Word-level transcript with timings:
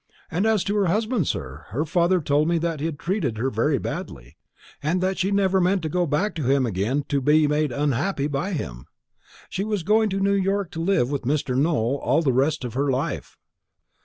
And 0.31 0.47
as 0.47 0.63
to 0.63 0.75
her 0.77 0.87
husband, 0.87 1.27
sir, 1.27 1.65
her 1.67 1.85
father 1.85 2.21
told 2.21 2.47
me 2.47 2.57
that 2.57 2.79
he'd 2.79 2.97
treated 2.97 3.37
her 3.37 3.51
very 3.51 3.77
badly, 3.77 4.35
and 4.81 4.99
that 4.99 5.19
she 5.19 5.29
never 5.29 5.61
meant 5.61 5.83
to 5.83 5.89
go 5.89 6.07
back 6.07 6.33
to 6.37 6.43
him 6.51 6.65
again 6.65 7.03
to 7.09 7.21
be 7.21 7.47
made 7.47 7.71
unhappy 7.71 8.25
by 8.25 8.53
him. 8.53 8.87
She 9.47 9.63
was 9.63 9.83
going 9.83 10.09
to 10.09 10.19
New 10.19 10.33
York 10.33 10.71
to 10.71 10.81
live 10.81 11.11
with 11.11 11.21
Mr. 11.21 11.55
Nowell 11.55 11.99
all 11.99 12.23
the 12.23 12.33
rest 12.33 12.65
of 12.65 12.73
her 12.73 12.89
life." 12.89 13.37